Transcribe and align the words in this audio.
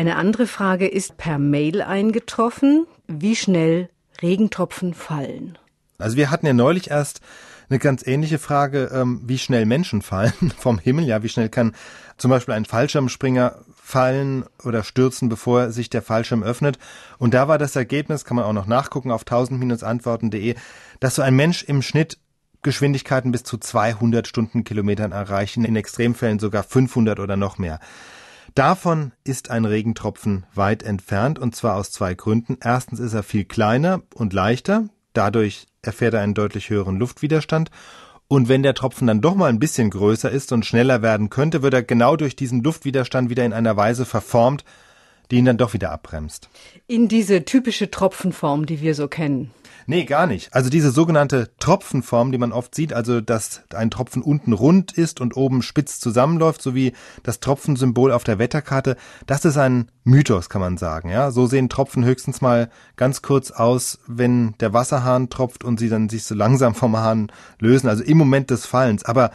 Eine 0.00 0.16
andere 0.16 0.46
Frage 0.46 0.88
ist 0.88 1.18
per 1.18 1.38
Mail 1.38 1.82
eingetroffen, 1.82 2.86
wie 3.06 3.36
schnell 3.36 3.90
Regentropfen 4.22 4.94
fallen. 4.94 5.58
Also 5.98 6.16
wir 6.16 6.30
hatten 6.30 6.46
ja 6.46 6.54
neulich 6.54 6.90
erst 6.90 7.20
eine 7.68 7.78
ganz 7.78 8.06
ähnliche 8.06 8.38
Frage, 8.38 8.90
ähm, 8.94 9.20
wie 9.26 9.36
schnell 9.36 9.66
Menschen 9.66 10.00
fallen 10.00 10.54
vom 10.58 10.78
Himmel. 10.78 11.04
Ja, 11.04 11.22
wie 11.22 11.28
schnell 11.28 11.50
kann 11.50 11.74
zum 12.16 12.30
Beispiel 12.30 12.54
ein 12.54 12.64
Fallschirmspringer 12.64 13.58
fallen 13.76 14.46
oder 14.64 14.84
stürzen, 14.84 15.28
bevor 15.28 15.70
sich 15.70 15.90
der 15.90 16.00
Fallschirm 16.00 16.42
öffnet. 16.42 16.78
Und 17.18 17.34
da 17.34 17.46
war 17.46 17.58
das 17.58 17.76
Ergebnis, 17.76 18.24
kann 18.24 18.36
man 18.36 18.46
auch 18.46 18.54
noch 18.54 18.66
nachgucken 18.66 19.10
auf 19.10 19.24
1000-antworten.de, 19.24 20.54
dass 21.00 21.16
so 21.16 21.20
ein 21.20 21.36
Mensch 21.36 21.62
im 21.64 21.82
Schnitt 21.82 22.16
Geschwindigkeiten 22.62 23.32
bis 23.32 23.42
zu 23.42 23.58
200 23.58 24.26
Stundenkilometern 24.26 25.12
erreichen, 25.12 25.66
in 25.66 25.76
Extremfällen 25.76 26.38
sogar 26.38 26.62
500 26.62 27.20
oder 27.20 27.36
noch 27.36 27.58
mehr. 27.58 27.80
Davon 28.54 29.12
ist 29.24 29.50
ein 29.50 29.64
Regentropfen 29.64 30.44
weit 30.54 30.82
entfernt 30.82 31.38
und 31.38 31.54
zwar 31.54 31.76
aus 31.76 31.90
zwei 31.90 32.14
Gründen. 32.14 32.58
Erstens 32.62 32.98
ist 32.98 33.14
er 33.14 33.22
viel 33.22 33.44
kleiner 33.44 34.02
und 34.14 34.32
leichter, 34.32 34.88
dadurch 35.12 35.66
erfährt 35.82 36.14
er 36.14 36.20
einen 36.20 36.34
deutlich 36.34 36.70
höheren 36.70 36.96
Luftwiderstand 36.96 37.70
und 38.32 38.48
wenn 38.48 38.62
der 38.62 38.74
Tropfen 38.74 39.08
dann 39.08 39.20
doch 39.20 39.34
mal 39.34 39.48
ein 39.48 39.58
bisschen 39.58 39.90
größer 39.90 40.30
ist 40.30 40.52
und 40.52 40.64
schneller 40.64 41.02
werden 41.02 41.30
könnte, 41.30 41.62
wird 41.62 41.74
er 41.74 41.82
genau 41.82 42.14
durch 42.14 42.36
diesen 42.36 42.62
Luftwiderstand 42.62 43.28
wieder 43.28 43.44
in 43.44 43.52
einer 43.52 43.76
Weise 43.76 44.04
verformt, 44.04 44.64
die 45.30 45.38
ihn 45.38 45.46
dann 45.46 45.58
doch 45.58 45.72
wieder 45.72 45.90
abbremst. 45.90 46.48
In 46.86 47.08
diese 47.08 47.44
typische 47.44 47.90
Tropfenform, 47.90 48.66
die 48.66 48.80
wir 48.80 48.94
so 48.94 49.08
kennen. 49.08 49.50
Nee, 49.86 50.04
gar 50.04 50.26
nicht. 50.26 50.54
Also 50.54 50.70
diese 50.70 50.90
sogenannte 50.90 51.50
Tropfenform, 51.58 52.32
die 52.32 52.38
man 52.38 52.52
oft 52.52 52.74
sieht, 52.74 52.92
also 52.92 53.20
dass 53.20 53.62
ein 53.74 53.90
Tropfen 53.90 54.22
unten 54.22 54.52
rund 54.52 54.92
ist 54.92 55.20
und 55.20 55.36
oben 55.36 55.62
spitz 55.62 56.00
zusammenläuft, 56.00 56.62
so 56.62 56.74
wie 56.74 56.92
das 57.22 57.40
Tropfensymbol 57.40 58.12
auf 58.12 58.24
der 58.24 58.38
Wetterkarte, 58.38 58.96
das 59.26 59.44
ist 59.44 59.56
ein 59.56 59.90
Mythos, 60.04 60.48
kann 60.48 60.60
man 60.60 60.76
sagen. 60.76 61.10
Ja, 61.10 61.30
so 61.30 61.46
sehen 61.46 61.68
Tropfen 61.68 62.04
höchstens 62.04 62.40
mal 62.40 62.70
ganz 62.96 63.22
kurz 63.22 63.50
aus, 63.50 63.98
wenn 64.06 64.54
der 64.60 64.72
Wasserhahn 64.72 65.30
tropft 65.30 65.64
und 65.64 65.78
sie 65.78 65.88
dann 65.88 66.08
sich 66.08 66.24
so 66.24 66.34
langsam 66.34 66.74
vom 66.74 66.96
Hahn 66.96 67.32
lösen, 67.58 67.88
also 67.88 68.02
im 68.02 68.18
Moment 68.18 68.50
des 68.50 68.66
Fallens. 68.66 69.04
Aber 69.04 69.30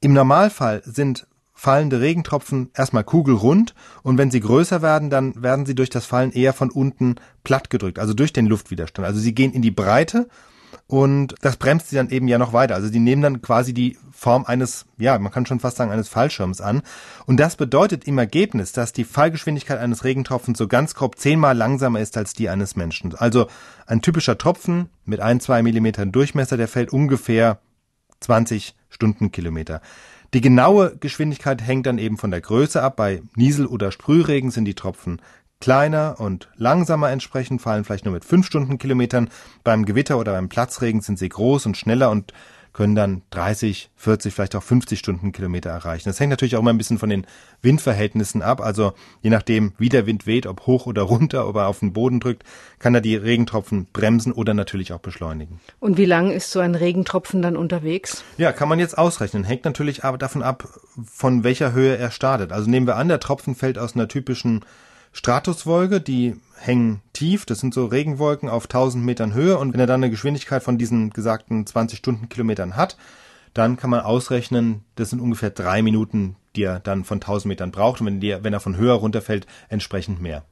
im 0.00 0.12
Normalfall 0.12 0.82
sind 0.84 1.26
fallende 1.56 2.00
Regentropfen 2.00 2.70
erstmal 2.74 3.02
kugelrund 3.02 3.74
und 4.02 4.18
wenn 4.18 4.30
sie 4.30 4.40
größer 4.40 4.82
werden, 4.82 5.10
dann 5.10 5.42
werden 5.42 5.66
sie 5.66 5.74
durch 5.74 5.90
das 5.90 6.04
Fallen 6.04 6.30
eher 6.30 6.52
von 6.52 6.70
unten 6.70 7.16
platt 7.44 7.70
gedrückt, 7.70 7.98
also 7.98 8.12
durch 8.14 8.32
den 8.32 8.46
Luftwiderstand. 8.46 9.06
Also 9.06 9.18
sie 9.18 9.34
gehen 9.34 9.52
in 9.52 9.62
die 9.62 9.70
Breite 9.70 10.28
und 10.86 11.34
das 11.40 11.56
bremst 11.56 11.88
sie 11.88 11.96
dann 11.96 12.10
eben 12.10 12.28
ja 12.28 12.36
noch 12.38 12.52
weiter. 12.52 12.74
Also 12.74 12.90
die 12.90 13.00
nehmen 13.00 13.22
dann 13.22 13.42
quasi 13.42 13.72
die 13.72 13.96
Form 14.12 14.44
eines, 14.44 14.84
ja, 14.98 15.18
man 15.18 15.32
kann 15.32 15.46
schon 15.46 15.58
fast 15.58 15.78
sagen, 15.78 15.90
eines 15.90 16.08
Fallschirms 16.08 16.60
an. 16.60 16.82
Und 17.26 17.38
das 17.38 17.56
bedeutet 17.56 18.06
im 18.06 18.18
Ergebnis, 18.18 18.72
dass 18.72 18.92
die 18.92 19.04
Fallgeschwindigkeit 19.04 19.78
eines 19.78 20.04
Regentropfens 20.04 20.58
so 20.58 20.68
ganz 20.68 20.94
grob 20.94 21.18
zehnmal 21.18 21.56
langsamer 21.56 22.00
ist 22.00 22.16
als 22.16 22.34
die 22.34 22.48
eines 22.48 22.76
Menschen. 22.76 23.14
Also 23.14 23.48
ein 23.86 24.02
typischer 24.02 24.38
Tropfen 24.38 24.90
mit 25.04 25.20
ein, 25.20 25.40
zwei 25.40 25.62
Millimetern 25.62 26.12
Durchmesser, 26.12 26.56
der 26.56 26.68
fällt 26.68 26.92
ungefähr 26.92 27.60
20 28.20 28.74
Stundenkilometer. 28.88 29.80
Die 30.36 30.42
genaue 30.42 30.94
Geschwindigkeit 30.98 31.62
hängt 31.62 31.86
dann 31.86 31.96
eben 31.96 32.18
von 32.18 32.30
der 32.30 32.42
Größe 32.42 32.82
ab. 32.82 32.96
Bei 32.96 33.22
Niesel- 33.36 33.64
oder 33.64 33.90
Sprühregen 33.90 34.50
sind 34.50 34.66
die 34.66 34.74
Tropfen 34.74 35.22
kleiner 35.60 36.16
und 36.18 36.50
langsamer 36.56 37.10
entsprechend, 37.10 37.62
fallen 37.62 37.84
vielleicht 37.84 38.04
nur 38.04 38.12
mit 38.12 38.26
fünf 38.26 38.44
Stundenkilometern. 38.44 39.30
Beim 39.64 39.86
Gewitter 39.86 40.18
oder 40.18 40.32
beim 40.32 40.50
Platzregen 40.50 41.00
sind 41.00 41.18
sie 41.18 41.30
groß 41.30 41.64
und 41.64 41.78
schneller 41.78 42.10
und 42.10 42.34
können 42.76 42.94
dann 42.94 43.22
30, 43.30 43.88
40, 43.96 44.34
vielleicht 44.34 44.54
auch 44.54 44.62
50 44.62 44.98
Stundenkilometer 44.98 45.70
erreichen. 45.70 46.10
Das 46.10 46.20
hängt 46.20 46.28
natürlich 46.28 46.56
auch 46.56 46.60
immer 46.60 46.74
ein 46.74 46.76
bisschen 46.76 46.98
von 46.98 47.08
den 47.08 47.26
Windverhältnissen 47.62 48.42
ab. 48.42 48.60
Also 48.60 48.92
je 49.22 49.30
nachdem, 49.30 49.72
wie 49.78 49.88
der 49.88 50.04
Wind 50.04 50.26
weht, 50.26 50.46
ob 50.46 50.66
hoch 50.66 50.84
oder 50.84 51.00
runter, 51.00 51.48
ob 51.48 51.56
er 51.56 51.68
auf 51.68 51.78
den 51.78 51.94
Boden 51.94 52.20
drückt, 52.20 52.42
kann 52.78 52.94
er 52.94 53.00
die 53.00 53.16
Regentropfen 53.16 53.86
bremsen 53.94 54.30
oder 54.30 54.52
natürlich 54.52 54.92
auch 54.92 54.98
beschleunigen. 54.98 55.58
Und 55.80 55.96
wie 55.96 56.04
lang 56.04 56.30
ist 56.30 56.50
so 56.50 56.60
ein 56.60 56.74
Regentropfen 56.74 57.40
dann 57.40 57.56
unterwegs? 57.56 58.22
Ja, 58.36 58.52
kann 58.52 58.68
man 58.68 58.78
jetzt 58.78 58.98
ausrechnen. 58.98 59.44
Hängt 59.44 59.64
natürlich 59.64 60.04
aber 60.04 60.18
davon 60.18 60.42
ab, 60.42 60.68
von 61.02 61.44
welcher 61.44 61.72
Höhe 61.72 61.96
er 61.96 62.10
startet. 62.10 62.52
Also 62.52 62.68
nehmen 62.68 62.86
wir 62.86 62.96
an, 62.96 63.08
der 63.08 63.20
Tropfen 63.20 63.54
fällt 63.54 63.78
aus 63.78 63.94
einer 63.94 64.06
typischen 64.06 64.66
Stratuswolke, 65.16 66.02
die 66.02 66.36
hängen 66.58 67.00
tief, 67.14 67.46
das 67.46 67.60
sind 67.60 67.72
so 67.72 67.86
Regenwolken 67.86 68.50
auf 68.50 68.64
1000 68.64 69.02
Metern 69.02 69.32
Höhe. 69.32 69.56
Und 69.56 69.72
wenn 69.72 69.80
er 69.80 69.86
dann 69.86 70.04
eine 70.04 70.10
Geschwindigkeit 70.10 70.62
von 70.62 70.76
diesen 70.76 71.08
gesagten 71.08 71.66
20 71.66 71.98
Stundenkilometern 71.98 72.76
hat, 72.76 72.98
dann 73.54 73.78
kann 73.78 73.88
man 73.88 74.00
ausrechnen, 74.00 74.84
das 74.94 75.08
sind 75.08 75.20
ungefähr 75.20 75.48
drei 75.48 75.80
Minuten, 75.80 76.36
die 76.54 76.64
er 76.64 76.80
dann 76.80 77.04
von 77.04 77.16
1000 77.16 77.48
Metern 77.48 77.70
braucht. 77.70 78.02
Und 78.02 78.06
wenn, 78.06 78.20
die, 78.20 78.36
wenn 78.42 78.52
er 78.52 78.60
von 78.60 78.76
höher 78.76 78.92
runterfällt, 78.92 79.46
entsprechend 79.70 80.20
mehr. 80.20 80.44